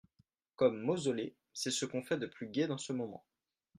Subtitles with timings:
[0.55, 3.23] Comme mausolée, c’est ce qu’on fait de plus gai dans ce moment.